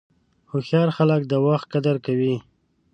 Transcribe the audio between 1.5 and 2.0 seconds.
قدر